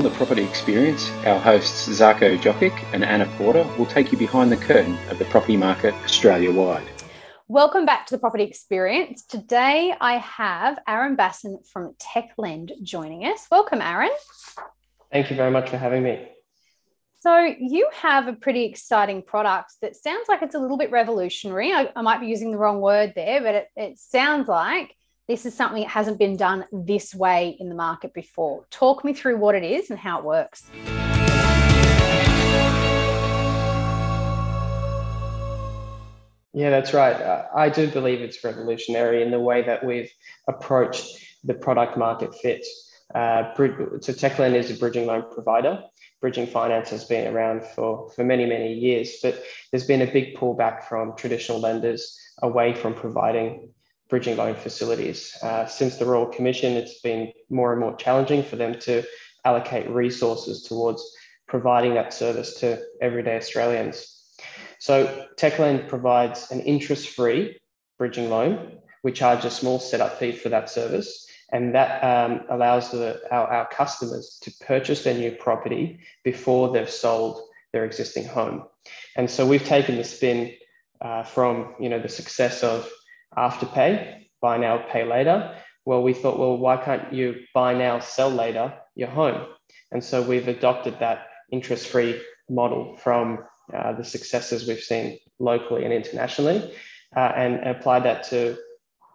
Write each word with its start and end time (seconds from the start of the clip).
On 0.00 0.04
the 0.04 0.16
property 0.16 0.42
experience, 0.42 1.10
our 1.26 1.38
hosts 1.38 1.86
Zarko 1.86 2.38
Jokic 2.38 2.72
and 2.94 3.04
Anna 3.04 3.26
Porter 3.36 3.64
will 3.76 3.84
take 3.84 4.10
you 4.10 4.16
behind 4.16 4.50
the 4.50 4.56
curtain 4.56 4.96
of 5.10 5.18
the 5.18 5.26
property 5.26 5.58
market 5.58 5.92
Australia 6.04 6.50
wide. 6.50 6.88
Welcome 7.48 7.84
back 7.84 8.06
to 8.06 8.14
the 8.14 8.18
property 8.18 8.44
experience. 8.44 9.26
Today 9.26 9.94
I 10.00 10.16
have 10.16 10.78
Aaron 10.88 11.16
Bassin 11.16 11.58
from 11.70 11.96
TechLend 11.98 12.82
joining 12.82 13.26
us. 13.26 13.46
Welcome, 13.50 13.82
Aaron. 13.82 14.08
Thank 15.12 15.28
you 15.28 15.36
very 15.36 15.50
much 15.50 15.68
for 15.68 15.76
having 15.76 16.02
me. 16.02 16.30
So, 17.18 17.54
you 17.58 17.86
have 17.92 18.26
a 18.26 18.32
pretty 18.32 18.64
exciting 18.64 19.20
product 19.20 19.74
that 19.82 19.96
sounds 19.96 20.30
like 20.30 20.40
it's 20.40 20.54
a 20.54 20.58
little 20.58 20.78
bit 20.78 20.90
revolutionary. 20.90 21.72
I, 21.72 21.90
I 21.94 22.00
might 22.00 22.20
be 22.20 22.26
using 22.26 22.52
the 22.52 22.56
wrong 22.56 22.80
word 22.80 23.12
there, 23.14 23.42
but 23.42 23.54
it, 23.54 23.68
it 23.76 23.98
sounds 23.98 24.48
like 24.48 24.96
this 25.30 25.46
is 25.46 25.54
something 25.54 25.80
that 25.80 25.88
hasn't 25.88 26.18
been 26.18 26.36
done 26.36 26.64
this 26.72 27.14
way 27.14 27.56
in 27.60 27.68
the 27.68 27.74
market 27.76 28.12
before. 28.12 28.64
Talk 28.68 29.04
me 29.04 29.12
through 29.12 29.36
what 29.36 29.54
it 29.54 29.62
is 29.62 29.88
and 29.88 29.96
how 29.96 30.18
it 30.18 30.24
works. 30.24 30.68
Yeah, 36.52 36.70
that's 36.70 36.92
right. 36.92 37.14
Uh, 37.14 37.46
I 37.54 37.68
do 37.68 37.86
believe 37.86 38.20
it's 38.20 38.42
revolutionary 38.42 39.22
in 39.22 39.30
the 39.30 39.38
way 39.38 39.62
that 39.62 39.84
we've 39.84 40.10
approached 40.48 41.24
the 41.44 41.54
product 41.54 41.96
market 41.96 42.34
fit. 42.34 42.66
Uh, 43.14 43.54
so 43.54 44.12
TechLend 44.12 44.54
is 44.54 44.72
a 44.72 44.74
bridging 44.74 45.06
loan 45.06 45.26
provider. 45.32 45.80
Bridging 46.20 46.48
finance 46.48 46.90
has 46.90 47.04
been 47.04 47.32
around 47.32 47.64
for, 47.64 48.10
for 48.10 48.24
many, 48.24 48.46
many 48.46 48.74
years, 48.74 49.18
but 49.22 49.40
there's 49.70 49.86
been 49.86 50.02
a 50.02 50.12
big 50.12 50.34
pullback 50.34 50.82
from 50.88 51.14
traditional 51.16 51.60
lenders 51.60 52.18
away 52.42 52.74
from 52.74 52.94
providing 52.94 53.68
bridging 54.10 54.36
loan 54.36 54.56
facilities. 54.56 55.36
Uh, 55.42 55.66
since 55.66 55.96
the 55.96 56.04
Royal 56.04 56.26
Commission, 56.26 56.74
it's 56.74 57.00
been 57.00 57.32
more 57.48 57.72
and 57.72 57.80
more 57.80 57.96
challenging 57.96 58.42
for 58.42 58.56
them 58.56 58.78
to 58.80 59.04
allocate 59.44 59.88
resources 59.88 60.64
towards 60.64 61.02
providing 61.48 61.94
that 61.94 62.12
service 62.12 62.54
to 62.60 62.82
everyday 63.00 63.36
Australians. 63.36 64.20
So 64.78 65.26
TechLend 65.36 65.88
provides 65.88 66.50
an 66.50 66.60
interest-free 66.60 67.58
bridging 67.98 68.30
loan. 68.30 68.78
We 69.02 69.12
charge 69.12 69.44
a 69.44 69.50
small 69.50 69.78
setup 69.78 70.18
fee 70.18 70.32
for 70.32 70.48
that 70.50 70.68
service, 70.68 71.26
and 71.52 71.74
that 71.74 72.02
um, 72.02 72.42
allows 72.50 72.90
the, 72.90 73.20
our, 73.30 73.46
our 73.46 73.68
customers 73.68 74.38
to 74.42 74.52
purchase 74.64 75.04
their 75.04 75.14
new 75.14 75.32
property 75.32 76.00
before 76.24 76.72
they've 76.72 76.90
sold 76.90 77.42
their 77.72 77.84
existing 77.84 78.24
home. 78.24 78.64
And 79.16 79.30
so 79.30 79.46
we've 79.46 79.64
taken 79.64 79.96
the 79.96 80.04
spin 80.04 80.54
uh, 81.00 81.22
from 81.22 81.74
you 81.80 81.88
know 81.88 81.98
the 81.98 82.08
success 82.08 82.62
of 82.62 82.90
Afterpay, 83.36 84.26
buy 84.40 84.58
now, 84.58 84.84
pay 84.90 85.04
later. 85.04 85.54
Well, 85.84 86.02
we 86.02 86.14
thought, 86.14 86.38
well, 86.38 86.56
why 86.56 86.76
can't 86.76 87.12
you 87.12 87.36
buy 87.54 87.74
now, 87.74 88.00
sell 88.00 88.30
later 88.30 88.74
your 88.94 89.08
home? 89.08 89.46
And 89.92 90.02
so 90.02 90.22
we've 90.22 90.48
adopted 90.48 90.98
that 91.00 91.26
interest 91.50 91.88
free 91.88 92.20
model 92.48 92.96
from 92.96 93.44
uh, 93.72 93.92
the 93.92 94.04
successes 94.04 94.66
we've 94.66 94.80
seen 94.80 95.18
locally 95.38 95.84
and 95.84 95.92
internationally 95.92 96.74
uh, 97.16 97.32
and 97.36 97.66
applied 97.66 98.04
that 98.04 98.24
to 98.24 98.56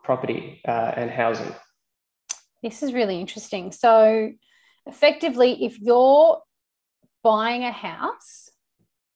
property 0.04 0.62
uh, 0.68 0.92
and 0.96 1.10
housing. 1.10 1.54
This 2.64 2.84
is 2.84 2.94
really 2.94 3.20
interesting. 3.20 3.72
So, 3.72 4.32
effectively, 4.86 5.66
if 5.66 5.80
you're 5.80 6.42
buying 7.24 7.64
a 7.64 7.72
house 7.72 8.50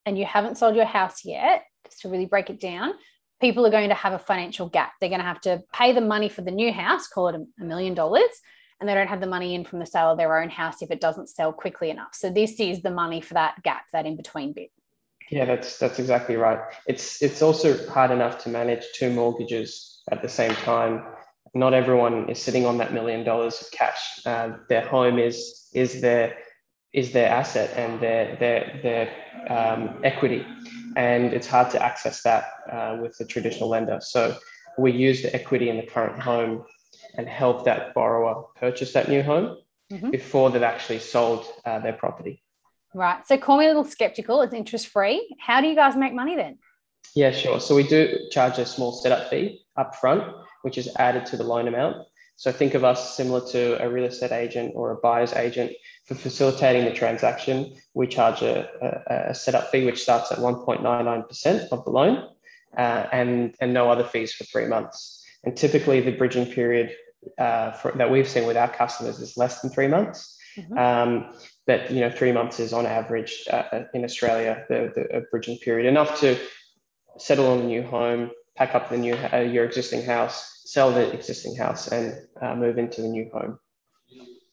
and 0.05 0.17
you 0.17 0.25
haven't 0.25 0.57
sold 0.57 0.75
your 0.75 0.85
house 0.85 1.25
yet, 1.25 1.63
just 1.85 2.01
to 2.01 2.09
really 2.09 2.25
break 2.25 2.49
it 2.49 2.59
down, 2.59 2.93
people 3.39 3.65
are 3.65 3.71
going 3.71 3.89
to 3.89 3.95
have 3.95 4.13
a 4.13 4.19
financial 4.19 4.67
gap. 4.67 4.93
They're 4.99 5.09
going 5.09 5.21
to 5.21 5.25
have 5.25 5.41
to 5.41 5.63
pay 5.73 5.93
the 5.93 6.01
money 6.01 6.29
for 6.29 6.41
the 6.41 6.51
new 6.51 6.71
house, 6.71 7.07
call 7.07 7.29
it 7.29 7.35
a 7.35 7.63
million 7.63 7.93
dollars, 7.93 8.29
and 8.79 8.87
they 8.87 8.93
don't 8.93 9.07
have 9.07 9.21
the 9.21 9.27
money 9.27 9.55
in 9.55 9.65
from 9.65 9.79
the 9.79 9.85
sale 9.85 10.11
of 10.11 10.17
their 10.17 10.41
own 10.41 10.49
house 10.49 10.81
if 10.81 10.91
it 10.91 11.01
doesn't 11.01 11.29
sell 11.29 11.51
quickly 11.51 11.89
enough. 11.89 12.13
So 12.13 12.29
this 12.29 12.59
is 12.59 12.81
the 12.81 12.91
money 12.91 13.21
for 13.21 13.33
that 13.35 13.61
gap, 13.63 13.85
that 13.93 14.05
in 14.05 14.15
between 14.15 14.53
bit. 14.53 14.71
Yeah, 15.29 15.45
that's 15.45 15.77
that's 15.77 15.99
exactly 15.99 16.37
right. 16.37 16.59
It's 16.87 17.21
it's 17.21 17.43
also 17.43 17.87
hard 17.87 18.09
enough 18.09 18.43
to 18.43 18.49
manage 18.49 18.83
two 18.95 19.11
mortgages 19.11 20.01
at 20.11 20.23
the 20.23 20.29
same 20.29 20.53
time. 20.55 21.03
Not 21.53 21.73
everyone 21.73 22.29
is 22.29 22.41
sitting 22.41 22.65
on 22.65 22.79
that 22.79 22.93
million 22.93 23.23
dollars 23.23 23.61
of 23.61 23.69
cash. 23.71 24.25
Uh, 24.25 24.53
their 24.69 24.87
home 24.87 25.19
is 25.19 25.69
is 25.73 26.01
their 26.01 26.35
is 26.93 27.11
their 27.11 27.29
asset 27.29 27.71
and 27.75 28.01
their 28.01 28.35
their 28.37 28.79
their 28.81 29.55
um, 29.55 29.99
equity 30.03 30.43
and 30.99 31.33
it's 31.33 31.47
hard 31.47 31.71
to 31.71 31.81
access 31.81 32.21
that 32.23 32.43
uh, 32.69 32.97
with 33.01 33.17
the 33.17 33.25
traditional 33.25 33.69
lender. 33.69 33.99
So 34.01 34.37
we 34.77 34.91
use 34.91 35.21
the 35.21 35.33
equity 35.33 35.69
in 35.69 35.77
the 35.77 35.83
current 35.83 36.21
home 36.21 36.65
and 37.15 37.25
help 37.25 37.63
that 37.63 37.93
borrower 37.93 38.43
purchase 38.57 38.91
that 38.93 39.07
new 39.07 39.23
home 39.23 39.57
mm-hmm. 39.89 40.09
before 40.09 40.51
they've 40.51 40.61
actually 40.61 40.99
sold 40.99 41.45
uh, 41.65 41.79
their 41.79 41.93
property. 41.93 42.43
Right. 42.93 43.25
So 43.25 43.37
call 43.37 43.57
me 43.57 43.65
a 43.65 43.69
little 43.69 43.85
skeptical. 43.85 44.41
It's 44.41 44.53
interest 44.53 44.87
free. 44.87 45.33
How 45.39 45.61
do 45.61 45.67
you 45.67 45.75
guys 45.75 45.95
make 45.95 46.13
money 46.13 46.35
then? 46.35 46.57
Yeah, 47.15 47.31
sure. 47.31 47.61
So 47.61 47.75
we 47.75 47.83
do 47.83 48.27
charge 48.29 48.57
a 48.59 48.65
small 48.65 48.91
setup 48.91 49.29
fee 49.29 49.61
up 49.77 49.95
front, 49.95 50.23
which 50.63 50.77
is 50.77 50.89
added 50.97 51.25
to 51.27 51.37
the 51.37 51.45
loan 51.45 51.69
amount. 51.69 51.95
So 52.39 52.53
think 52.53 52.73
of 52.73 52.85
us 52.85 53.17
similar 53.17 53.45
to 53.49 53.83
a 53.83 53.89
real 53.89 54.05
estate 54.05 54.31
agent 54.31 54.71
or 54.73 54.91
a 54.91 54.95
buyer's 54.95 55.33
agent 55.33 55.73
for 56.05 56.15
facilitating 56.15 56.85
the 56.85 56.93
transaction. 56.93 57.75
We 57.93 58.07
charge 58.07 58.41
a, 58.41 58.69
a, 58.81 59.31
a 59.31 59.35
setup 59.35 59.69
fee 59.71 59.83
which 59.83 60.01
starts 60.01 60.31
at 60.31 60.37
1.99% 60.37 61.67
of 61.73 61.83
the 61.83 61.89
loan 61.89 62.29
uh, 62.77 63.07
and, 63.11 63.55
and 63.59 63.73
no 63.73 63.91
other 63.91 64.05
fees 64.05 64.31
for 64.31 64.45
three 64.45 64.67
months. 64.67 65.21
And 65.43 65.57
typically 65.57 65.99
the 65.99 66.13
bridging 66.13 66.45
period 66.45 66.95
uh, 67.37 67.71
for, 67.71 67.91
that 67.97 68.09
we've 68.09 68.27
seen 68.27 68.47
with 68.47 68.55
our 68.55 68.69
customers 68.69 69.19
is 69.19 69.35
less 69.35 69.59
than 69.59 69.69
three 69.69 69.89
months. 69.89 70.37
Mm-hmm. 70.55 70.77
Um, 70.77 71.33
but 71.67 71.91
you 71.91 71.99
know, 71.99 72.09
three 72.09 72.31
months 72.31 72.61
is 72.61 72.71
on 72.71 72.85
average 72.85 73.43
uh, 73.51 73.83
in 73.93 74.05
Australia 74.05 74.63
the, 74.69 74.93
the 74.95 75.25
bridging 75.29 75.57
period 75.57 75.87
enough 75.89 76.21
to 76.21 76.39
settle 77.17 77.47
on 77.47 77.59
a 77.59 77.63
new 77.65 77.83
home, 77.83 78.31
pack 78.59 78.75
up 78.75 78.89
the 78.89 78.97
new 78.97 79.15
uh, 79.33 79.37
your 79.37 79.63
existing 79.63 80.03
house, 80.03 80.61
sell 80.65 80.91
the 80.91 81.11
existing 81.13 81.55
house, 81.55 81.87
and 81.87 82.13
uh, 82.41 82.53
move 82.55 82.77
into 82.77 83.01
the 83.01 83.07
new 83.07 83.27
home. 83.33 83.57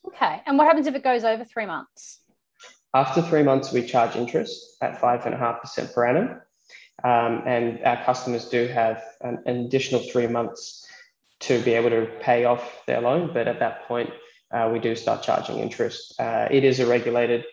Okay. 0.06 0.40
And 0.46 0.56
what 0.56 0.68
happens 0.68 0.86
if 0.86 0.94
it 0.94 1.02
goes 1.02 1.24
over 1.24 1.44
three 1.44 1.66
months? 1.66 2.20
After 2.94 3.20
three 3.20 3.42
months, 3.42 3.72
we 3.72 3.84
charge 3.84 4.14
interest 4.14 4.76
at 4.80 5.00
five 5.00 5.26
and 5.26 5.34
a 5.34 5.38
half 5.38 5.60
percent 5.60 5.92
per 5.92 6.06
annum, 6.06 6.40
um, 7.04 7.42
and 7.46 7.84
our 7.84 8.02
customers 8.04 8.48
do 8.48 8.68
have 8.68 9.02
an, 9.20 9.42
an, 9.44 9.56
additional 9.66 10.00
three 10.00 10.28
months 10.28 10.86
to 11.40 11.60
be 11.62 11.74
able 11.74 11.90
to 11.90 12.08
pay 12.20 12.44
off 12.44 12.82
their 12.86 13.00
loan. 13.00 13.32
But 13.34 13.48
at 13.48 13.58
that 13.58 13.86
point, 13.88 14.10
uh, 14.52 14.70
we 14.72 14.78
do 14.78 14.94
start 14.94 15.24
charging 15.24 15.58
interest. 15.58 16.18
Uh, 16.18 16.46
it 16.50 16.62
is 16.64 16.78
a 16.78 16.86
regulated 16.86 17.44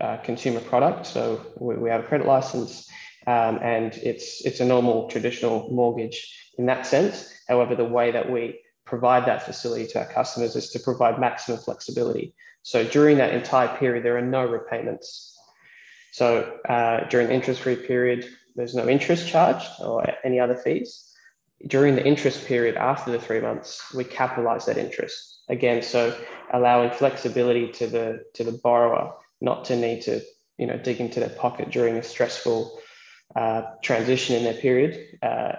uh, 0.00 0.18
consumer 0.18 0.60
product, 0.60 1.04
so 1.04 1.44
we, 1.58 1.74
we 1.74 1.90
have 1.90 2.04
a 2.04 2.06
credit 2.06 2.26
license 2.26 2.88
um, 3.26 3.58
and 3.62 3.94
it's 3.96 4.44
it's 4.44 4.60
a 4.60 4.64
normal 4.64 5.08
traditional 5.08 5.68
mortgage 5.70 6.52
in 6.58 6.66
that 6.66 6.86
sense. 6.86 7.32
However, 7.48 7.74
the 7.74 7.84
way 7.84 8.10
that 8.10 8.30
we 8.30 8.60
provide 8.84 9.26
that 9.26 9.42
facility 9.42 9.86
to 9.86 10.00
our 10.00 10.12
customers 10.12 10.56
is 10.56 10.70
to 10.70 10.80
provide 10.80 11.18
maximum 11.18 11.58
flexibility. 11.58 12.34
So 12.62 12.84
during 12.84 13.18
that 13.18 13.32
entire 13.32 13.76
period, 13.78 14.04
there 14.04 14.16
are 14.16 14.22
no 14.22 14.44
repayments. 14.44 15.38
So 16.12 16.58
uh, 16.68 17.08
during 17.08 17.28
the 17.28 17.34
interest-free 17.34 17.76
period, 17.86 18.28
there's 18.56 18.74
no 18.74 18.88
interest 18.88 19.28
charged 19.28 19.68
or 19.80 20.04
any 20.24 20.40
other 20.40 20.56
fees. 20.56 21.06
During 21.66 21.94
the 21.94 22.04
interest 22.04 22.46
period 22.46 22.76
after 22.76 23.12
the 23.12 23.20
three 23.20 23.40
months, 23.40 23.94
we 23.94 24.04
capitalize 24.04 24.66
that 24.66 24.76
interest 24.76 25.42
again. 25.48 25.82
So 25.82 26.16
allowing 26.52 26.90
flexibility 26.90 27.70
to 27.72 27.86
the 27.86 28.24
to 28.34 28.44
the 28.44 28.52
borrower 28.52 29.12
not 29.40 29.64
to 29.66 29.76
need 29.76 30.02
to 30.02 30.20
you 30.58 30.66
know 30.66 30.76
dig 30.78 31.00
into 31.00 31.20
their 31.20 31.28
pocket 31.30 31.70
during 31.70 31.96
a 31.96 32.02
stressful 32.02 32.80
uh, 33.36 33.62
transition 33.82 34.36
in 34.36 34.44
their 34.44 34.54
period 34.54 35.18
uh, 35.22 35.52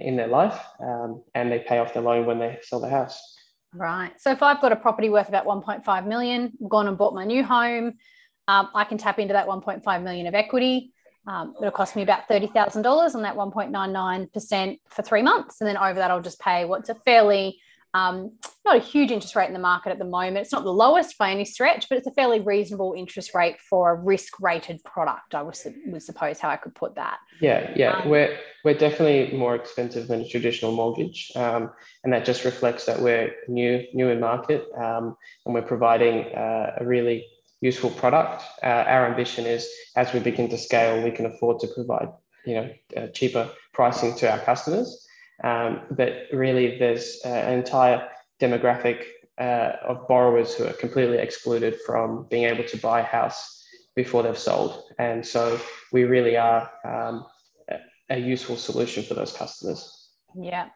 in 0.00 0.16
their 0.16 0.28
life 0.28 0.60
um, 0.80 1.22
and 1.34 1.50
they 1.50 1.58
pay 1.58 1.78
off 1.78 1.92
the 1.94 2.00
loan 2.00 2.26
when 2.26 2.38
they 2.38 2.58
sell 2.62 2.80
the 2.80 2.88
house. 2.88 3.36
Right. 3.74 4.12
So 4.20 4.30
if 4.30 4.42
I've 4.42 4.60
got 4.60 4.72
a 4.72 4.76
property 4.76 5.10
worth 5.10 5.28
about 5.28 5.44
1.5 5.44 6.06
million, 6.06 6.52
gone 6.68 6.88
and 6.88 6.96
bought 6.96 7.14
my 7.14 7.24
new 7.24 7.44
home, 7.44 7.94
um, 8.46 8.68
I 8.74 8.84
can 8.84 8.98
tap 8.98 9.18
into 9.18 9.34
that 9.34 9.46
1.5 9.46 10.02
million 10.02 10.26
of 10.26 10.34
equity. 10.34 10.92
Um, 11.26 11.54
it'll 11.60 11.70
cost 11.70 11.94
me 11.94 12.02
about 12.02 12.26
$30,000 12.28 13.14
on 13.14 13.22
that 13.22 13.36
1.99% 13.36 14.80
for 14.88 15.02
three 15.02 15.20
months. 15.20 15.60
And 15.60 15.68
then 15.68 15.76
over 15.76 15.94
that, 15.94 16.10
I'll 16.10 16.22
just 16.22 16.40
pay 16.40 16.64
what's 16.64 16.88
a 16.88 16.94
fairly 16.94 17.60
um, 17.98 18.32
not 18.64 18.76
a 18.76 18.80
huge 18.80 19.10
interest 19.10 19.34
rate 19.34 19.46
in 19.46 19.52
the 19.52 19.58
market 19.58 19.90
at 19.90 19.98
the 19.98 20.04
moment. 20.04 20.38
It's 20.38 20.52
not 20.52 20.64
the 20.64 20.72
lowest 20.72 21.16
by 21.18 21.30
any 21.30 21.44
stretch, 21.44 21.88
but 21.88 21.98
it's 21.98 22.06
a 22.06 22.12
fairly 22.12 22.40
reasonable 22.40 22.94
interest 22.96 23.34
rate 23.34 23.56
for 23.60 23.90
a 23.90 23.94
risk-rated 23.94 24.82
product. 24.84 25.34
I 25.34 25.42
would, 25.42 25.56
would 25.86 26.02
suppose 26.02 26.38
how 26.38 26.50
I 26.50 26.56
could 26.56 26.74
put 26.74 26.94
that. 26.96 27.18
Yeah, 27.40 27.72
yeah, 27.76 27.98
um, 27.98 28.08
we're 28.08 28.38
we're 28.64 28.74
definitely 28.74 29.36
more 29.36 29.54
expensive 29.54 30.08
than 30.08 30.20
a 30.20 30.28
traditional 30.28 30.72
mortgage, 30.72 31.32
um, 31.36 31.70
and 32.04 32.12
that 32.12 32.24
just 32.24 32.44
reflects 32.44 32.84
that 32.86 33.00
we're 33.00 33.34
new 33.48 33.84
new 33.94 34.08
in 34.08 34.20
market, 34.20 34.66
um, 34.76 35.16
and 35.44 35.54
we're 35.54 35.62
providing 35.62 36.34
uh, 36.34 36.76
a 36.78 36.84
really 36.84 37.26
useful 37.60 37.90
product. 37.90 38.42
Uh, 38.62 38.84
our 38.86 39.06
ambition 39.06 39.46
is 39.46 39.68
as 39.96 40.12
we 40.12 40.20
begin 40.20 40.48
to 40.50 40.58
scale, 40.58 41.02
we 41.02 41.10
can 41.10 41.26
afford 41.26 41.60
to 41.60 41.68
provide 41.68 42.08
you 42.44 42.54
know 42.54 42.70
uh, 42.96 43.06
cheaper 43.08 43.48
pricing 43.72 44.14
to 44.16 44.30
our 44.30 44.38
customers. 44.40 45.07
Um, 45.42 45.82
but 45.90 46.24
really, 46.32 46.78
there's 46.78 47.20
uh, 47.24 47.28
an 47.28 47.58
entire 47.58 48.08
demographic 48.40 49.04
uh, 49.38 49.72
of 49.86 50.08
borrowers 50.08 50.54
who 50.54 50.66
are 50.66 50.72
completely 50.72 51.18
excluded 51.18 51.76
from 51.86 52.26
being 52.30 52.44
able 52.44 52.64
to 52.64 52.76
buy 52.78 53.00
a 53.00 53.04
house 53.04 53.64
before 53.94 54.22
they've 54.22 54.38
sold. 54.38 54.82
And 54.98 55.24
so 55.24 55.60
we 55.92 56.04
really 56.04 56.36
are 56.36 56.70
um, 56.84 57.26
a 58.10 58.18
useful 58.18 58.56
solution 58.56 59.02
for 59.02 59.14
those 59.14 59.32
customers. 59.32 60.10
Yeah. 60.34 60.68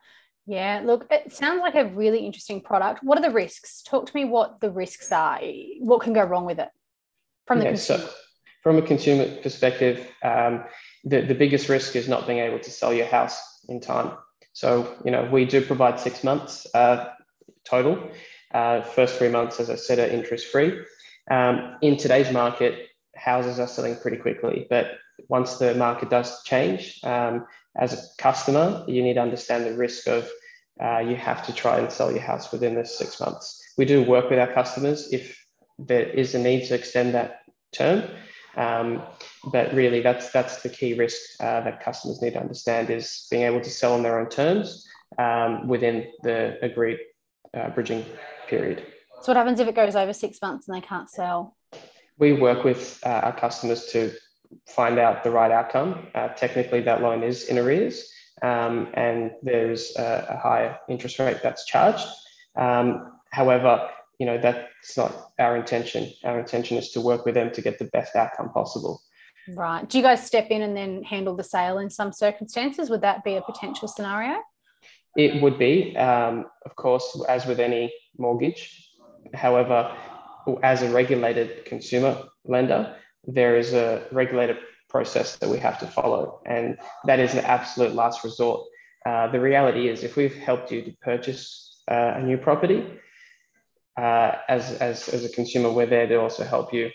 Yeah, 0.47 0.83
look, 0.85 1.07
it 1.11 1.33
sounds 1.33 1.61
like 1.61 1.77
a 1.77 1.87
really 1.87 2.27
interesting 2.27 2.61
product. 2.61 3.05
What 3.05 3.17
are 3.17 3.23
the 3.23 3.31
risks? 3.31 3.83
Talk 3.83 4.07
to 4.07 4.17
me 4.17 4.25
what 4.25 4.61
the 4.61 4.71
risks 4.71 5.13
are. 5.13 5.41
What 5.79 6.01
can 6.01 6.13
go 6.13 6.25
wrong 6.25 6.47
with 6.47 6.59
it 6.59 6.69
from 7.47 7.59
the 7.59 7.67
yeah, 7.67 7.71
consumer? 7.71 8.01
So 8.01 8.11
from 8.63 8.79
a 8.79 8.83
consumer 8.83 9.37
perspective, 9.37 10.05
um, 10.25 10.65
the, 11.05 11.21
the 11.21 11.35
biggest 11.35 11.69
risk 11.69 11.95
is 11.95 12.09
not 12.09 12.27
being 12.27 12.41
able 12.41 12.59
to 12.59 12.71
sell 12.71 12.93
your 12.93 13.07
house 13.07 13.41
in 13.69 13.81
time. 13.81 14.17
So, 14.53 14.97
you 15.05 15.11
know, 15.11 15.29
we 15.31 15.45
do 15.45 15.65
provide 15.65 15.99
six 15.99 16.23
months 16.23 16.67
uh, 16.75 17.11
total. 17.65 18.11
Uh, 18.53 18.83
first 18.83 19.17
three 19.17 19.29
months, 19.29 19.61
as 19.61 19.71
I 19.71 19.77
said, 19.77 19.99
are 19.99 20.07
interest 20.07 20.49
free. 20.49 20.79
Um, 21.31 21.77
in 21.81 21.97
today's 21.97 22.31
market, 22.31 22.89
houses 23.17 23.59
are 23.59 23.67
selling 23.69 23.97
pretty 23.97 24.19
quickly, 24.19 24.67
but 24.69 24.93
once 25.29 25.57
the 25.57 25.75
market 25.75 26.11
does 26.11 26.43
change, 26.45 27.01
um, 27.05 27.47
as 27.77 27.93
a 27.93 28.23
customer, 28.23 28.85
you 28.87 29.03
need 29.03 29.15
to 29.15 29.21
understand 29.23 29.65
the 29.65 29.75
risk 29.75 30.07
of 30.07 30.29
uh, 30.83 30.99
you 30.99 31.17
have 31.17 31.47
to 31.47 31.55
try 31.55 31.79
and 31.79 31.93
sell 31.93 32.11
your 32.11 32.21
house 32.21 32.51
within 32.51 32.75
the 32.75 32.85
six 32.85 33.21
months. 33.21 33.63
We 33.79 33.85
do 33.85 34.03
work 34.03 34.31
with 34.31 34.39
our 34.39 34.53
customers 34.53 35.13
if 35.13 35.39
there 35.79 36.09
is 36.09 36.35
a 36.35 36.39
need 36.39 36.67
to 36.67 36.75
extend 36.75 37.15
that 37.15 37.41
term. 37.73 38.05
Um, 38.57 39.03
but 39.51 39.73
really, 39.73 40.01
that's 40.01 40.31
that's 40.31 40.63
the 40.63 40.69
key 40.69 40.95
risk 40.95 41.19
uh, 41.41 41.61
that 41.63 41.83
customers 41.83 42.21
need 42.21 42.35
to 42.35 42.41
understand 42.41 42.91
is 42.91 43.27
being 43.31 43.45
able 43.45 43.61
to 43.61 43.71
sell 43.71 43.95
on 43.95 44.03
their 44.03 44.21
own 44.21 44.29
terms 44.29 44.87
um, 45.19 45.69
within 45.69 46.07
the 46.23 46.59
agreed 46.63 46.99
uh, 47.55 47.71
bridging 47.71 48.05
period. 48.49 48.85
So, 49.23 49.31
what 49.33 49.37
happens 49.37 49.61
if 49.61 49.69
it 49.69 49.75
goes 49.75 49.97
over 49.97 50.13
six 50.13 50.41
months 50.43 50.69
and 50.69 50.77
they 50.77 50.87
can't 50.87 51.09
sell? 51.09 51.57
We 52.19 52.33
work 52.33 52.65
with 52.65 53.01
uh, 53.05 53.21
our 53.25 53.37
customers 53.37 53.87
to 53.93 54.13
find 54.69 54.99
out 54.99 55.25
the 55.25 55.31
right 55.31 55.51
outcome. 55.51 56.09
Uh, 56.15 56.29
technically, 56.29 56.81
that 56.83 57.03
loan 57.03 57.23
is 57.23 57.45
in 57.45 57.59
arrears, 57.59 58.11
um, 58.43 58.89
and 58.95 59.31
there's 59.43 59.95
a, 59.97 60.27
a, 60.31 60.37
higher 60.37 60.79
interest 60.89 61.19
rate 61.19 61.39
that's 61.43 61.65
charged. 61.65 62.07
Um, 62.57 63.13
however, 63.31 63.89
you 64.23 64.27
know 64.27 64.39
that's 64.39 64.97
not 64.97 65.33
our 65.41 65.57
intention. 65.57 66.09
Our 66.23 66.39
intention 66.39 66.77
is 66.77 66.91
to 66.91 67.01
work 67.01 67.25
with 67.27 67.35
them 67.35 67.51
to 67.55 67.61
get 67.61 67.81
the 67.81 67.87
best 67.87 68.15
outcome 68.15 68.51
possible. 68.51 69.03
Right. 69.49 69.83
Do 69.89 69.99
you 69.99 70.05
guys 70.05 70.25
step 70.25 70.47
in 70.51 70.63
and 70.63 70.77
then 70.77 71.03
handle 71.03 71.35
the 71.35 71.43
sale 71.43 71.79
in 71.79 71.91
some 71.91 72.13
circumstances? 72.13 72.89
Would 72.89 73.01
that 73.01 73.25
be 73.25 73.35
a 73.35 73.43
potential 73.43 73.89
scenario? 73.89 74.39
It 75.17 75.43
would 75.43 75.59
be, 75.59 75.97
um, 75.97 76.47
of 76.65 76.77
course, 76.77 77.21
as 77.29 77.47
with 77.47 77.59
any 77.59 77.93
mortgage. 78.17 78.63
However, 79.35 79.93
as 80.63 80.83
a 80.83 80.91
regulated 80.91 81.65
consumer 81.65 82.17
lender, 82.45 82.95
there 83.25 83.57
is 83.57 83.73
a 83.73 84.07
regulated 84.13 84.59
process 84.89 85.35
that 85.39 85.51
we 85.51 85.59
have 85.59 85.81
to 85.81 85.87
follow, 85.89 86.41
and 86.47 86.79
that 87.07 87.19
is 87.19 87.35
an 87.35 87.45
absolute 87.57 87.93
last 87.97 88.23
resort. 88.23 88.61
Uh, 89.05 89.27
the 89.33 89.41
reality 89.41 89.89
is, 89.89 90.05
if 90.05 90.15
we've 90.15 90.37
helped 90.37 90.71
you 90.71 90.81
to 90.83 90.93
purchase 91.03 91.83
uh, 91.91 92.13
a 92.19 92.23
new 92.23 92.39
property, 92.39 92.87
uh, 93.97 94.33
as, 94.49 94.73
as, 94.75 95.09
as 95.09 95.25
a 95.25 95.29
consumer, 95.29 95.71
we're 95.71 95.87
there 95.87 96.07
to 96.07 96.21
also 96.21 96.45
help 96.45 96.73
you 96.73 96.91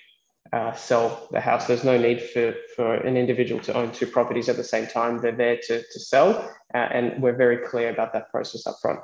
uh, 0.54 0.74
sell 0.74 1.28
the 1.32 1.40
house. 1.40 1.68
There's 1.68 1.84
no 1.84 1.98
need 1.98 2.22
for, 2.22 2.56
for 2.76 2.96
an 2.96 3.18
individual 3.18 3.62
to 3.64 3.74
own 3.74 3.92
two 3.92 4.08
properties 4.08 4.50
at 4.50 4.56
the 4.56 4.64
same 4.64 4.88
time. 4.88 5.18
They're 5.18 5.32
there 5.32 5.58
to, 5.68 5.82
to 5.82 6.00
sell, 6.00 6.30
uh, 6.74 6.78
and 6.78 7.22
we're 7.22 7.36
very 7.36 7.58
clear 7.58 7.90
about 7.90 8.14
that 8.14 8.32
process 8.32 8.66
up 8.66 8.78
front. 8.82 9.00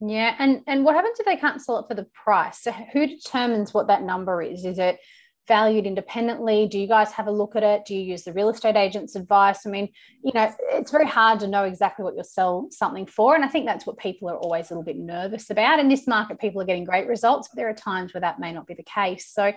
Yeah, 0.00 0.34
and 0.38 0.62
and 0.66 0.84
what 0.84 0.94
happens 0.94 1.18
if 1.18 1.24
they 1.24 1.36
can't 1.36 1.62
sell 1.62 1.78
it 1.78 1.86
for 1.88 1.94
the 1.94 2.06
price? 2.12 2.62
So 2.62 2.70
who 2.70 3.06
determines 3.06 3.72
what 3.72 3.86
that 3.86 4.02
number 4.02 4.42
is? 4.42 4.66
Is 4.66 4.78
it 4.78 4.98
valued 5.46 5.86
independently? 5.86 6.66
Do 6.66 6.78
you 6.78 6.86
guys 6.86 7.12
have 7.12 7.26
a 7.26 7.30
look 7.30 7.56
at 7.56 7.62
it? 7.62 7.84
Do 7.84 7.94
you 7.94 8.02
use 8.02 8.24
the 8.24 8.32
real 8.32 8.48
estate 8.48 8.76
agent's 8.76 9.16
advice? 9.16 9.66
I 9.66 9.70
mean, 9.70 9.88
you 10.22 10.32
know, 10.34 10.52
it's 10.72 10.90
very 10.90 11.06
hard 11.06 11.40
to 11.40 11.48
know 11.48 11.64
exactly 11.64 12.04
what 12.04 12.14
you'll 12.14 12.24
sell 12.24 12.68
something 12.70 13.06
for. 13.06 13.34
And 13.34 13.44
I 13.44 13.48
think 13.48 13.66
that's 13.66 13.86
what 13.86 13.98
people 13.98 14.28
are 14.28 14.36
always 14.36 14.70
a 14.70 14.74
little 14.74 14.84
bit 14.84 14.96
nervous 14.96 15.50
about. 15.50 15.78
In 15.78 15.88
this 15.88 16.06
market, 16.06 16.40
people 16.40 16.60
are 16.60 16.66
getting 16.66 16.84
great 16.84 17.06
results, 17.06 17.48
but 17.48 17.56
there 17.56 17.68
are 17.68 17.74
times 17.74 18.12
where 18.12 18.22
that 18.22 18.40
may 18.40 18.52
not 18.52 18.66
be 18.66 18.74
the 18.74 18.82
case. 18.82 19.28
So, 19.28 19.52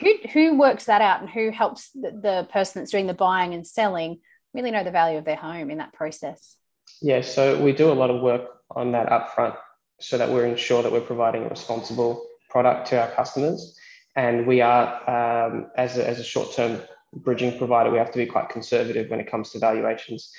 who, 0.00 0.14
who 0.32 0.58
works 0.58 0.84
that 0.84 1.00
out 1.00 1.20
and 1.20 1.30
who 1.30 1.50
helps 1.50 1.90
the, 1.90 2.10
the 2.10 2.48
person 2.52 2.82
that's 2.82 2.92
doing 2.92 3.06
the 3.06 3.14
buying 3.14 3.54
and 3.54 3.66
selling 3.66 4.20
really 4.52 4.70
know 4.70 4.84
the 4.84 4.90
value 4.90 5.18
of 5.18 5.24
their 5.24 5.36
home 5.36 5.70
in 5.70 5.78
that 5.78 5.92
process? 5.92 6.56
Yeah, 7.00 7.22
so 7.22 7.62
we 7.62 7.72
do 7.72 7.90
a 7.90 7.94
lot 7.94 8.10
of 8.10 8.20
work 8.20 8.50
on 8.70 8.92
that 8.92 9.08
upfront 9.08 9.56
so 10.00 10.18
that 10.18 10.28
we're 10.28 10.46
ensure 10.46 10.82
that 10.82 10.92
we're 10.92 11.00
providing 11.00 11.44
a 11.44 11.48
responsible 11.48 12.26
product 12.50 12.88
to 12.88 13.00
our 13.00 13.10
customers. 13.12 13.78
And 14.18 14.48
we 14.48 14.60
are, 14.60 14.86
um, 15.08 15.70
as 15.76 15.96
a, 15.96 16.04
as 16.04 16.18
a 16.18 16.24
short 16.24 16.52
term 16.52 16.82
bridging 17.14 17.56
provider, 17.56 17.88
we 17.88 17.98
have 17.98 18.10
to 18.10 18.18
be 18.18 18.26
quite 18.26 18.48
conservative 18.48 19.08
when 19.10 19.20
it 19.20 19.30
comes 19.30 19.50
to 19.50 19.60
valuations 19.60 20.32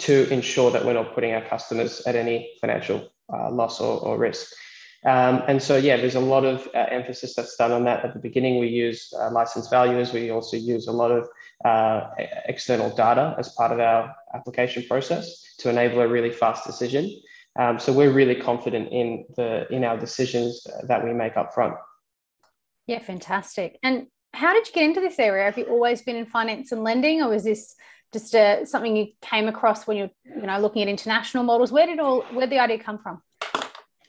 to 0.00 0.28
ensure 0.30 0.70
that 0.70 0.84
we're 0.84 0.92
not 0.92 1.14
putting 1.14 1.32
our 1.32 1.40
customers 1.40 2.02
at 2.06 2.14
any 2.14 2.50
financial 2.60 3.08
uh, 3.32 3.50
loss 3.50 3.80
or, 3.80 4.00
or 4.00 4.18
risk. 4.18 4.52
Um, 5.06 5.42
and 5.48 5.62
so, 5.62 5.78
yeah, 5.78 5.96
there's 5.96 6.14
a 6.14 6.20
lot 6.20 6.44
of 6.44 6.68
uh, 6.74 6.84
emphasis 6.90 7.34
that's 7.34 7.56
done 7.56 7.72
on 7.72 7.84
that. 7.84 8.04
At 8.04 8.12
the 8.12 8.20
beginning, 8.20 8.58
we 8.58 8.68
use 8.68 9.10
uh, 9.18 9.30
licensed 9.30 9.70
valuers. 9.70 10.12
We 10.12 10.30
also 10.30 10.58
use 10.58 10.86
a 10.86 10.92
lot 10.92 11.10
of 11.10 11.26
uh, 11.64 12.10
external 12.44 12.90
data 12.94 13.34
as 13.38 13.48
part 13.48 13.72
of 13.72 13.80
our 13.80 14.14
application 14.34 14.84
process 14.86 15.54
to 15.60 15.70
enable 15.70 16.02
a 16.02 16.08
really 16.08 16.32
fast 16.32 16.66
decision. 16.66 17.10
Um, 17.58 17.78
so 17.78 17.94
we're 17.94 18.12
really 18.12 18.34
confident 18.34 18.92
in 18.92 19.24
the 19.36 19.66
in 19.72 19.84
our 19.84 19.96
decisions 19.96 20.66
that 20.86 21.02
we 21.02 21.14
make 21.14 21.38
up 21.38 21.54
front. 21.54 21.76
Yeah, 22.86 23.00
fantastic. 23.00 23.78
And 23.82 24.06
how 24.32 24.52
did 24.52 24.66
you 24.66 24.72
get 24.72 24.84
into 24.84 25.00
this 25.00 25.18
area? 25.18 25.44
Have 25.44 25.58
you 25.58 25.64
always 25.64 26.02
been 26.02 26.16
in 26.16 26.26
finance 26.26 26.72
and 26.72 26.84
lending, 26.84 27.22
or 27.22 27.30
was 27.30 27.44
this 27.44 27.74
just 28.12 28.34
uh, 28.34 28.64
something 28.64 28.96
you 28.96 29.08
came 29.20 29.48
across 29.48 29.86
when 29.86 29.96
you're, 29.96 30.10
you 30.24 30.46
know, 30.46 30.58
looking 30.60 30.82
at 30.82 30.88
international 30.88 31.42
models? 31.42 31.72
Where 31.72 31.86
did 31.86 31.98
all 31.98 32.22
where 32.32 32.46
the 32.46 32.58
idea 32.58 32.78
come 32.78 32.98
from? 32.98 33.22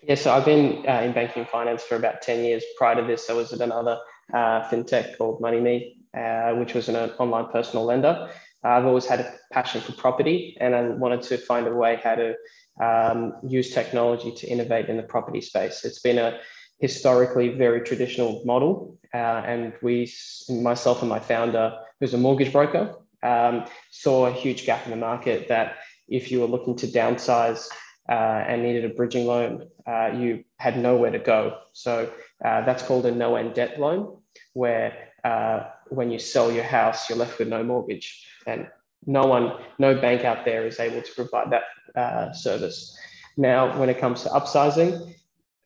Yeah, 0.03 0.15
so 0.15 0.31
I've 0.31 0.45
been 0.45 0.85
uh, 0.87 1.01
in 1.01 1.13
banking 1.13 1.41
and 1.41 1.49
finance 1.49 1.83
for 1.83 1.95
about 1.95 2.21
ten 2.21 2.43
years. 2.43 2.63
Prior 2.77 2.95
to 2.95 3.07
this, 3.07 3.29
I 3.29 3.33
was 3.33 3.51
at 3.51 3.61
another 3.61 3.99
uh, 4.33 4.69
fintech 4.69 5.17
called 5.17 5.41
MoneyMe, 5.41 5.95
uh, 6.15 6.55
which 6.59 6.73
was 6.73 6.87
an 6.89 6.95
online 6.95 7.51
personal 7.51 7.85
lender. 7.85 8.29
I've 8.63 8.85
always 8.85 9.05
had 9.05 9.21
a 9.21 9.33
passion 9.51 9.81
for 9.81 9.93
property, 9.93 10.57
and 10.59 10.75
I 10.75 10.81
wanted 10.89 11.21
to 11.23 11.37
find 11.37 11.67
a 11.67 11.73
way 11.73 11.99
how 12.03 12.15
to 12.15 12.35
um, 12.83 13.33
use 13.47 13.73
technology 13.73 14.31
to 14.35 14.47
innovate 14.47 14.89
in 14.89 14.97
the 14.97 15.03
property 15.03 15.41
space. 15.41 15.85
It's 15.85 15.99
been 15.99 16.17
a 16.17 16.39
historically 16.79 17.49
very 17.49 17.81
traditional 17.81 18.41
model. 18.45 18.97
Uh, 19.13 19.41
and 19.45 19.73
we, 19.81 20.11
myself 20.49 21.01
and 21.01 21.09
my 21.09 21.19
founder, 21.19 21.77
who's 21.99 22.13
a 22.13 22.17
mortgage 22.17 22.51
broker, 22.51 22.95
um, 23.23 23.65
saw 23.91 24.27
a 24.27 24.31
huge 24.31 24.65
gap 24.65 24.85
in 24.85 24.91
the 24.91 24.97
market 24.97 25.47
that 25.47 25.77
if 26.07 26.31
you 26.31 26.41
were 26.41 26.47
looking 26.47 26.75
to 26.75 26.87
downsize 26.87 27.67
uh, 28.09 28.43
and 28.47 28.63
needed 28.63 28.85
a 28.85 28.89
bridging 28.89 29.25
loan, 29.25 29.67
uh, 29.85 30.11
you 30.13 30.43
had 30.57 30.77
nowhere 30.77 31.11
to 31.11 31.19
go. 31.19 31.57
So 31.73 32.11
uh, 32.43 32.65
that's 32.65 32.83
called 32.83 33.05
a 33.05 33.11
no 33.11 33.35
end 33.35 33.53
debt 33.53 33.79
loan, 33.79 34.17
where 34.53 34.93
uh, 35.23 35.65
when 35.89 36.11
you 36.11 36.19
sell 36.19 36.51
your 36.51 36.63
house, 36.63 37.09
you're 37.09 37.17
left 37.17 37.39
with 37.39 37.47
no 37.47 37.63
mortgage. 37.63 38.27
And 38.45 38.67
no 39.05 39.23
one, 39.25 39.53
no 39.79 39.99
bank 39.99 40.23
out 40.25 40.45
there 40.45 40.67
is 40.67 40.79
able 40.79 41.01
to 41.01 41.11
provide 41.15 41.51
that 41.51 41.99
uh, 41.99 42.33
service. 42.33 42.97
Now, 43.35 43.77
when 43.79 43.89
it 43.89 43.99
comes 43.99 44.23
to 44.23 44.29
upsizing, 44.29 45.15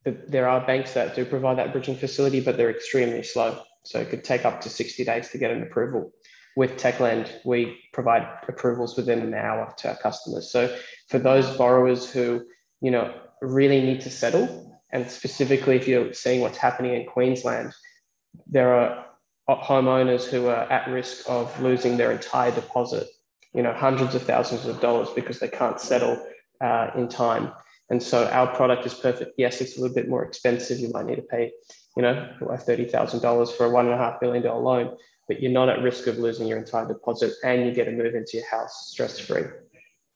there 0.06 0.50
are 0.50 0.66
banks 0.66 0.94
that 0.94 1.16
do 1.16 1.26
provide 1.26 1.58
that 1.58 1.72
bridging 1.72 1.96
facility, 1.96 2.40
but 2.40 2.58
they're 2.58 2.72
extremely 2.72 3.24
slow. 3.24 3.62
So 3.84 4.00
it 4.00 4.10
could 4.10 4.24
take 4.24 4.46
up 4.46 4.62
to 4.62 4.70
60 4.70 5.04
days 5.04 5.30
to 5.30 5.38
get 5.38 5.52
an 5.52 5.64
approval. 5.64 6.12
With 6.56 6.78
TechLend, 6.78 7.32
we 7.46 7.80
provide 7.94 8.28
approvals 8.48 8.98
within 8.98 9.20
an 9.20 9.34
hour 9.34 9.74
to 9.78 9.90
our 9.90 9.98
customers. 9.98 10.52
So 10.52 10.76
for 11.10 11.20
those 11.20 11.56
borrowers 11.56 12.12
who, 12.12 12.46
you 12.82 12.92
know, 12.92 13.14
really 13.42 13.82
need 13.82 14.02
to 14.02 14.10
settle, 14.10 14.80
and 14.92 15.10
specifically 15.10 15.78
if 15.78 15.88
you're 15.88 16.14
seeing 16.14 16.42
what's 16.42 16.58
happening 16.58 16.94
in 16.94 17.08
Queensland, 17.08 17.74
there 18.48 18.74
are 18.74 19.06
homeowners 19.50 20.26
who 20.26 20.48
are 20.48 20.72
at 20.72 20.90
risk 20.90 21.30
of 21.30 21.60
losing 21.62 21.98
their 21.98 22.12
entire 22.12 22.52
deposit, 22.52 23.08
you 23.54 23.62
know, 23.62 23.74
hundreds 23.74 24.16
of 24.16 24.24
thousands 24.24 24.66
of 24.66 24.80
dollars 24.82 25.10
because 25.16 25.40
they 25.40 25.48
can't 25.48 25.80
settle 25.80 26.22
uh, 26.62 26.90
in 26.96 27.08
time. 27.08 27.52
And 27.92 28.02
so 28.02 28.26
our 28.28 28.48
product 28.56 28.86
is 28.86 28.94
perfect. 28.94 29.34
Yes, 29.38 29.60
it's 29.60 29.78
a 29.78 29.82
little 29.82 29.94
bit 29.94 30.08
more 30.08 30.24
expensive. 30.24 30.80
You 30.80 30.90
might 30.94 31.06
need 31.06 31.18
to 31.18 31.24
pay, 31.24 31.52
you 31.98 32.02
know, 32.02 32.30
$30,000 32.40 33.58
for 33.58 33.66
a 33.66 33.70
one 33.70 33.86
and 33.86 33.94
a 33.94 33.98
half 33.98 34.22
billion 34.22 34.42
dollar 34.42 34.62
loan, 34.62 34.98
but 35.28 35.42
you're 35.42 35.52
not 35.52 35.68
at 35.68 35.84
risk 35.84 36.08
of 36.08 36.18
losing 36.18 36.48
your 36.48 36.58
entire 36.58 36.88
deposit 36.88 37.34
and 37.44 37.66
you 37.66 37.74
get 37.74 37.86
to 37.86 37.92
move 37.92 38.16
into 38.16 38.38
your 38.38 38.50
house 38.50 38.88
stress 38.92 39.20
free. 39.20 39.44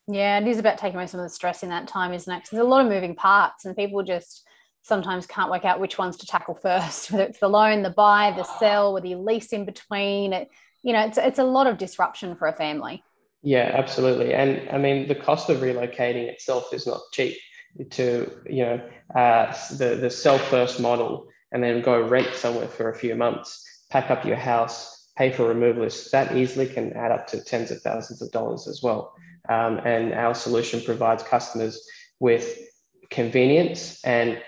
Yeah, 0.07 0.39
it 0.39 0.47
is 0.47 0.57
about 0.57 0.77
taking 0.77 0.95
away 0.95 1.07
some 1.07 1.19
of 1.19 1.25
the 1.25 1.33
stress 1.33 1.63
in 1.63 1.69
that 1.69 1.89
time, 1.89 2.13
isn't 2.13 2.31
it? 2.31 2.37
Because 2.37 2.51
there's 2.51 2.65
a 2.65 2.69
lot 2.69 2.85
of 2.85 2.89
moving 2.89 3.13
parts 3.13 3.65
and 3.65 3.75
people 3.75 4.03
just 4.03 4.47
sometimes 4.83 5.27
can't 5.27 5.51
work 5.51 5.65
out 5.65 5.81
which 5.81 5.97
ones 5.97 6.15
to 6.17 6.25
tackle 6.25 6.55
first, 6.61 7.11
whether 7.11 7.25
it's 7.25 7.39
the 7.39 7.49
loan, 7.49 7.83
the 7.83 7.89
buy, 7.89 8.33
the 8.37 8.43
sell, 8.57 8.93
whether 8.93 9.07
you 9.07 9.17
lease 9.17 9.51
in 9.51 9.65
between. 9.65 10.31
It, 10.31 10.47
you 10.81 10.93
know, 10.93 11.05
it's, 11.05 11.17
it's 11.17 11.39
a 11.39 11.43
lot 11.43 11.67
of 11.67 11.77
disruption 11.77 12.37
for 12.37 12.47
a 12.47 12.53
family. 12.53 13.03
Yeah, 13.43 13.69
absolutely. 13.73 14.33
And 14.33 14.69
I 14.69 14.77
mean, 14.77 15.09
the 15.09 15.15
cost 15.15 15.49
of 15.49 15.57
relocating 15.57 16.29
itself 16.29 16.73
is 16.73 16.87
not 16.87 17.01
cheap 17.11 17.37
to 17.91 18.31
you 18.45 18.63
know 18.65 18.89
uh, 19.15 19.53
the 19.77 19.95
the 19.95 20.09
sell 20.09 20.37
first 20.37 20.79
model 20.79 21.27
and 21.51 21.63
then 21.63 21.81
go 21.81 22.01
rent 22.01 22.33
somewhere 22.35 22.67
for 22.67 22.89
a 22.89 22.95
few 22.95 23.15
months, 23.15 23.63
pack 23.89 24.11
up 24.11 24.25
your 24.25 24.35
house, 24.35 25.09
pay 25.17 25.31
for 25.31 25.53
removalists, 25.53 26.09
that 26.11 26.35
easily 26.35 26.67
can 26.67 26.91
add 26.93 27.11
up 27.11 27.27
to 27.27 27.41
tens 27.43 27.71
of 27.71 27.81
thousands 27.81 28.21
of 28.21 28.31
dollars 28.31 28.67
as 28.67 28.81
well. 28.83 29.13
Um, 29.47 29.79
and 29.85 30.13
our 30.13 30.33
solution 30.33 30.81
provides 30.81 31.23
customers 31.23 31.81
with 32.19 32.57
convenience 33.09 34.03
and 34.03 34.41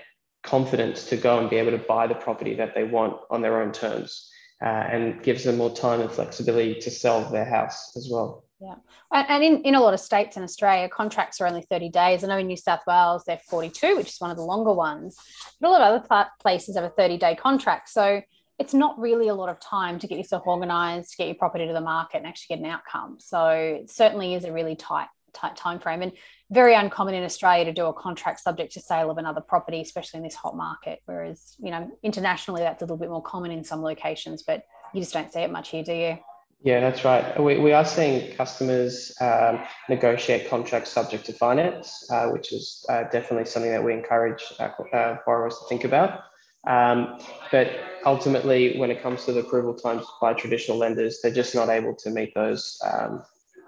confidence 0.44 1.06
to 1.06 1.18
go 1.18 1.40
and 1.40 1.50
be 1.50 1.58
able 1.58 1.72
to 1.72 1.78
buy 1.78 2.08
the 2.08 2.16
property 2.16 2.56
that 2.56 2.74
they 2.74 2.84
want 2.84 3.18
on 3.30 3.42
their 3.42 3.62
own 3.62 3.72
terms 3.72 4.30
uh, 4.62 4.66
and 4.66 5.22
gives 5.24 5.44
them 5.44 5.58
more 5.58 5.74
time 5.74 6.02
and 6.02 6.12
flexibility 6.12 6.76
to 6.80 6.90
sell 6.90 7.30
their 7.30 7.46
house 7.46 7.96
as 7.96 8.10
well. 8.12 8.47
Yeah. 8.60 8.76
And 9.12 9.44
in, 9.44 9.62
in 9.62 9.76
a 9.76 9.82
lot 9.82 9.94
of 9.94 10.00
states 10.00 10.36
in 10.36 10.44
Australia, 10.44 10.90
contracts 10.90 11.40
are 11.40 11.48
only 11.48 11.62
30 11.62 11.90
days. 11.90 12.24
I 12.24 12.28
know 12.28 12.38
in 12.38 12.48
New 12.48 12.58
South 12.58 12.82
Wales, 12.88 13.24
they're 13.26 13.40
42, 13.50 13.96
which 13.96 14.10
is 14.10 14.20
one 14.20 14.32
of 14.32 14.38
the 14.38 14.44
longer 14.44 14.74
ones. 14.74 15.16
But 15.62 15.68
a 15.68 15.72
lot 15.72 15.82
of 15.82 16.06
other 16.10 16.28
places 16.40 16.76
have 16.76 16.84
a 16.84 16.90
30 16.90 17.18
day 17.18 17.36
contract. 17.36 17.90
So 17.90 18.22
it's 18.60 18.74
not 18.74 19.00
really 19.00 19.28
a 19.28 19.36
lot 19.36 19.50
of 19.50 19.60
time 19.60 20.00
to 20.00 20.08
get 20.08 20.18
yourself 20.18 20.44
organized, 20.48 21.12
to 21.12 21.18
get 21.18 21.28
your 21.28 21.36
property 21.36 21.68
to 21.68 21.74
the 21.74 21.82
market 21.82 22.18
and 22.18 22.26
actually 22.26 22.56
get 22.56 22.64
an 22.64 22.72
outcome. 22.72 23.18
So 23.20 23.48
it 23.50 23.92
certainly 23.92 24.34
is 24.34 24.46
a 24.46 24.52
really 24.52 24.76
tight, 24.76 25.08
tight 25.34 25.56
time 25.56 25.80
frame 25.80 26.02
and 26.02 26.12
very 26.50 26.74
uncommon 26.74 27.14
in 27.14 27.24
Australia 27.24 27.66
to 27.66 27.74
do 27.74 27.86
a 27.86 27.94
contract 27.94 28.40
subject 28.40 28.74
to 28.74 28.80
sale 28.80 29.12
of 29.12 29.20
another 29.20 29.42
property, 29.42 29.82
especially 29.82 30.18
in 30.18 30.24
this 30.24 30.34
hot 30.34 30.56
market. 30.56 31.00
Whereas, 31.06 31.56
you 31.60 31.70
know, 31.70 31.92
internationally 32.02 32.62
that's 32.62 32.82
a 32.82 32.86
little 32.86 32.98
bit 32.98 33.10
more 33.10 33.22
common 33.22 33.52
in 33.52 33.64
some 33.64 33.84
locations, 33.84 34.42
but 34.42 34.64
you 34.94 35.02
just 35.02 35.14
don't 35.14 35.32
see 35.32 35.42
it 35.42 35.52
much 35.52 35.70
here, 35.70 35.84
do 35.84 35.94
you? 35.94 36.18
Yeah, 36.62 36.80
that's 36.80 37.06
right. 37.06 37.40
We, 37.42 37.60
we 37.60 37.72
are 37.72 37.86
seeing 37.86 38.36
customers 38.36 39.14
um, 39.22 39.64
negotiate 39.90 40.50
contracts 40.50 40.92
subject 40.92 41.26
to 41.28 41.34
finance, 41.34 42.08
uh, 42.10 42.30
which 42.30 42.52
is 42.52 42.84
uh, 42.90 43.04
definitely 43.12 43.46
something 43.46 43.72
that 43.72 43.84
we 43.84 43.94
encourage 43.94 44.44
uh, 44.60 44.70
uh, 44.94 45.18
borrowers 45.26 45.58
to 45.60 45.66
think 45.70 45.84
about. 45.84 46.22
Um, 46.66 47.20
but 47.52 47.70
ultimately, 48.06 48.78
when 48.78 48.90
it 48.90 49.02
comes 49.02 49.24
to 49.26 49.34
the 49.34 49.42
approval 49.42 49.76
times 49.76 50.06
by 50.20 50.34
traditional 50.34 50.78
lenders, 50.78 51.20
they're 51.22 51.32
just 51.32 51.54
not 51.54 51.70
able 51.70 51.96
to 51.96 52.10
meet 52.10 52.34
those 52.34 52.78
um, 52.84 53.24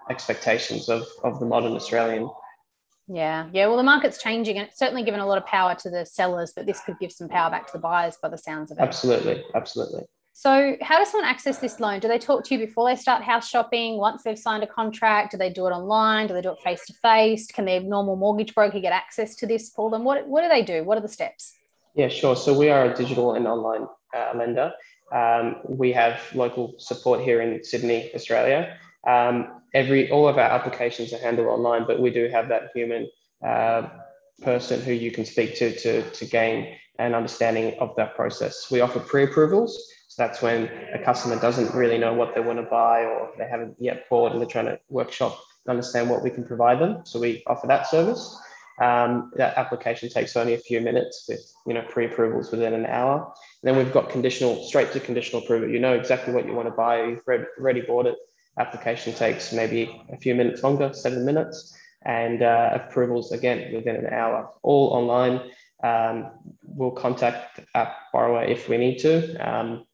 expectations 0.10 0.90
of, 0.90 1.06
of 1.24 1.40
the 1.40 1.46
modern 1.46 1.74
Australian. 1.74 2.30
Yeah, 3.08 3.48
yeah. 3.54 3.68
Well, 3.68 3.78
the 3.78 3.84
market's 3.84 4.22
changing, 4.22 4.58
and 4.58 4.68
it's 4.68 4.78
certainly 4.78 5.04
given 5.04 5.20
a 5.20 5.26
lot 5.26 5.38
of 5.38 5.46
power 5.46 5.76
to 5.76 5.90
the 5.90 6.06
sellers, 6.06 6.54
but 6.56 6.66
this 6.66 6.82
could 6.82 7.00
give 7.00 7.12
some 7.12 7.30
power 7.30 7.50
back 7.50 7.68
to 7.68 7.74
the 7.74 7.80
buyers 7.80 8.18
by 8.22 8.30
the 8.30 8.38
sounds 8.38 8.72
of 8.72 8.80
it. 8.80 8.82
Absolutely, 8.82 9.44
absolutely. 9.56 10.04
So, 10.40 10.78
how 10.82 11.00
does 11.00 11.12
someone 11.12 11.30
access 11.30 11.58
this 11.58 11.82
loan? 11.82 12.00
Do 12.00 12.08
they 12.08 12.18
talk 12.18 12.46
to 12.46 12.56
you 12.56 12.66
before 12.66 12.90
they 12.90 12.96
start 12.96 13.24
house 13.24 13.50
shopping? 13.50 13.98
Once 13.98 14.24
they've 14.24 14.40
signed 14.40 14.64
a 14.64 14.68
contract, 14.68 15.32
do 15.32 15.38
they 15.38 15.50
do 15.50 15.68
it 15.68 15.72
online? 15.72 16.28
Do 16.28 16.34
they 16.34 16.42
do 16.42 16.52
it 16.52 16.60
face 16.64 16.86
to 16.86 16.94
face? 16.94 17.48
Can 17.48 17.66
their 17.66 17.82
normal 17.82 18.16
mortgage 18.16 18.56
broker 18.56 18.80
get 18.80 18.94
access 18.94 19.36
to 19.36 19.46
this 19.46 19.70
for 19.70 19.90
them? 19.90 20.06
What, 20.06 20.26
what 20.30 20.42
do 20.42 20.48
they 20.48 20.62
do? 20.62 20.86
What 20.86 20.98
are 20.98 21.02
the 21.02 21.10
steps? 21.10 21.56
Yeah, 21.94 22.08
sure. 22.08 22.38
So, 22.38 22.58
we 22.58 22.70
are 22.70 22.86
a 22.86 22.96
digital 22.96 23.34
and 23.34 23.46
online 23.50 23.86
uh, 24.16 24.32
lender. 24.34 24.72
Um, 25.14 25.58
we 25.68 25.92
have 25.92 26.22
local 26.34 26.74
support 26.78 27.20
here 27.20 27.42
in 27.42 27.62
Sydney, 27.62 28.10
Australia. 28.16 28.78
Um, 29.06 29.62
every 29.74 30.10
all 30.10 30.26
of 30.26 30.38
our 30.38 30.50
applications 30.50 31.12
are 31.12 31.20
handled 31.20 31.50
online, 31.50 31.86
but 31.86 32.00
we 32.00 32.12
do 32.12 32.30
have 32.30 32.48
that 32.48 32.70
human 32.74 33.10
uh, 33.46 33.90
person 34.42 34.80
who 34.80 34.94
you 34.94 35.12
can 35.12 35.26
speak 35.26 35.58
to 35.58 35.76
to 35.80 36.10
to 36.12 36.26
gain 36.26 36.78
an 36.98 37.14
understanding 37.14 37.78
of 37.80 37.94
that 37.98 38.16
process. 38.16 38.72
We 38.72 38.80
offer 38.80 39.02
pre-approvals 40.10 40.16
that's 40.16 40.42
when 40.42 40.70
a 40.94 41.04
customer 41.04 41.40
doesn't 41.40 41.74
really 41.74 41.98
know 41.98 42.14
what 42.14 42.34
they 42.34 42.42
want 42.42 42.60
to 42.60 42.64
buy 42.64 43.04
or 43.04 43.32
they 43.38 43.48
haven't 43.48 43.76
yet 43.80 44.10
bought 44.10 44.32
and 44.32 44.42
they're 44.42 44.50
trying 44.50 44.66
to 44.66 44.80
workshop 44.90 45.40
and 45.66 45.72
understand 45.72 46.10
what 46.10 46.24
we 46.24 46.30
can 46.30 46.44
provide 46.44 46.80
them. 46.80 47.02
So 47.06 47.20
we 47.20 47.44
offer 47.48 47.68
that 47.68 47.88
service. 47.88 48.38
Um, 48.82 49.32
that 49.36 49.58
application 49.58 50.10
takes 50.10 50.38
only 50.38 50.54
a 50.54 50.58
few 50.58 50.80
minutes 50.80 51.26
with 51.28 51.42
you 51.68 51.74
know 51.74 51.84
pre-approvals 51.90 52.50
within 52.50 52.74
an 52.74 52.86
hour. 52.86 53.34
And 53.62 53.70
then 53.70 53.78
we've 53.78 53.94
got 53.94 54.10
conditional, 54.10 54.64
straight 54.64 54.94
to 54.94 55.02
conditional 55.02 55.44
approval. 55.44 55.70
You 55.70 55.80
know 55.80 55.94
exactly 55.94 56.34
what 56.34 56.46
you 56.46 56.54
want 56.54 56.70
to 56.70 56.74
buy. 56.74 57.04
You've 57.04 57.22
already 57.60 57.82
bought 57.82 58.06
it. 58.06 58.16
Application 58.58 59.14
takes 59.14 59.52
maybe 59.52 60.02
a 60.12 60.18
few 60.18 60.34
minutes 60.34 60.64
longer, 60.64 60.94
seven 60.94 61.26
minutes, 61.26 61.78
and 62.04 62.42
uh, 62.42 62.70
approvals 62.74 63.34
again 63.34 63.74
within 63.74 63.98
an 63.98 64.08
hour. 64.08 64.50
All 64.64 64.88
online. 64.94 65.42
Um, 65.84 66.32
we'll 66.64 66.92
contact 66.92 67.60
our 67.76 67.94
borrower 68.14 68.44
if 68.44 68.70
we 68.70 68.78
need 68.78 69.00
to. 69.00 69.36
Um, 69.38 69.86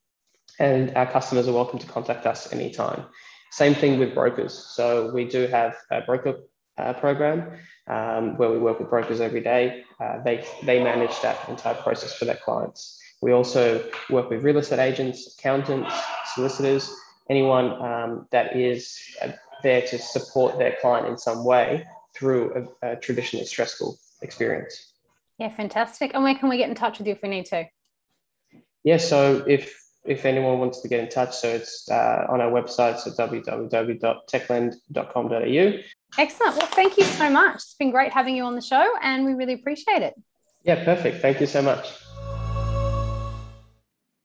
and 0.59 0.95
our 0.95 1.05
customers 1.05 1.47
are 1.47 1.53
welcome 1.53 1.79
to 1.79 1.88
contact 1.88 2.25
us 2.25 2.51
anytime. 2.53 3.05
Same 3.51 3.74
thing 3.74 4.00
with 4.00 4.13
brokers. 4.13 4.53
So 4.53 5.12
we 5.13 5.25
do 5.25 5.47
have 5.47 5.75
a 5.91 6.01
broker 6.01 6.39
uh, 6.77 6.93
program 6.93 7.51
um, 7.88 8.38
where 8.38 8.50
we 8.50 8.57
work 8.57 8.79
with 8.79 8.89
brokers 8.89 9.21
every 9.21 9.41
day. 9.41 9.83
Uh, 10.00 10.21
they, 10.24 10.45
they 10.63 10.83
manage 10.83 11.19
that 11.21 11.38
entire 11.47 11.75
process 11.75 12.13
for 12.13 12.25
their 12.25 12.35
clients. 12.35 13.00
We 13.21 13.31
also 13.31 13.83
work 14.09 14.29
with 14.29 14.43
real 14.43 14.57
estate 14.57 14.79
agents, 14.79 15.35
accountants, 15.38 15.93
solicitors, 16.33 16.93
anyone 17.29 17.71
um, 17.81 18.27
that 18.31 18.55
is 18.55 19.00
uh, 19.21 19.31
there 19.63 19.81
to 19.81 19.97
support 19.97 20.57
their 20.57 20.75
client 20.81 21.07
in 21.07 21.17
some 21.17 21.43
way 21.45 21.85
through 22.13 22.67
a, 22.83 22.91
a 22.91 22.95
traditionally 22.97 23.45
stressful 23.45 23.97
experience. 24.21 24.93
Yeah, 25.38 25.50
fantastic. 25.50 26.12
And 26.13 26.24
where 26.24 26.35
can 26.35 26.50
we 26.50 26.57
get 26.57 26.69
in 26.69 26.75
touch 26.75 26.97
with 26.97 27.07
you 27.07 27.13
if 27.13 27.21
we 27.21 27.29
need 27.29 27.45
to? 27.47 27.65
Yeah, 28.83 28.97
so 28.97 29.43
if 29.47 29.85
if 30.05 30.25
anyone 30.25 30.59
wants 30.59 30.81
to 30.81 30.88
get 30.88 31.00
in 31.00 31.09
touch, 31.09 31.35
so 31.35 31.50
it's 31.50 31.89
uh, 31.89 32.27
on 32.29 32.39
our 32.41 32.51
website, 32.51 33.00
so 33.00 33.09
www.techlend.com.au. 33.12 35.81
Excellent. 36.17 36.55
Well, 36.55 36.67
thank 36.67 36.97
you 36.97 37.03
so 37.03 37.29
much. 37.29 37.55
It's 37.55 37.74
been 37.74 37.91
great 37.91 38.13
having 38.13 38.35
you 38.35 38.43
on 38.43 38.55
the 38.55 38.62
show, 38.62 38.93
and 39.01 39.25
we 39.25 39.33
really 39.33 39.53
appreciate 39.53 40.01
it. 40.01 40.13
Yeah, 40.63 40.83
perfect. 40.83 41.21
Thank 41.21 41.41
you 41.41 41.47
so 41.47 41.62
much. 41.62 41.93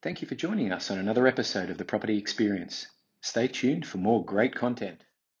Thank 0.01 0.21
you 0.21 0.27
for 0.27 0.35
joining 0.35 0.71
us 0.71 0.89
on 0.89 0.97
another 0.97 1.27
episode 1.27 1.69
of 1.69 1.77
the 1.77 1.85
Property 1.85 2.17
Experience. 2.17 2.87
Stay 3.21 3.47
tuned 3.47 3.85
for 3.85 3.99
more 3.99 4.25
great 4.25 4.55
content. 4.55 5.03